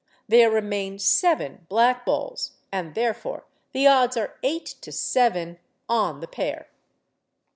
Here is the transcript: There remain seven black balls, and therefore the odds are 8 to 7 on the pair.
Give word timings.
There 0.27 0.49
remain 0.49 0.97
seven 0.97 1.67
black 1.69 2.07
balls, 2.07 2.53
and 2.71 2.95
therefore 2.95 3.45
the 3.71 3.85
odds 3.85 4.17
are 4.17 4.39
8 4.41 4.65
to 4.65 4.91
7 4.91 5.59
on 5.87 6.21
the 6.21 6.27
pair. 6.27 6.69